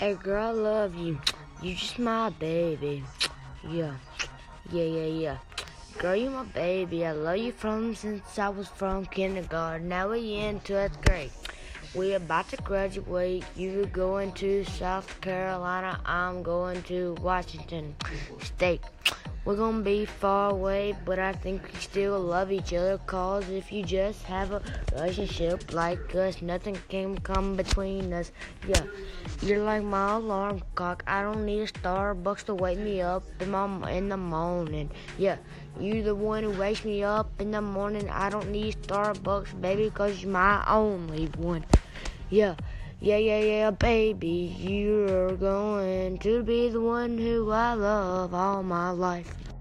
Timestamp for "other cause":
22.72-23.46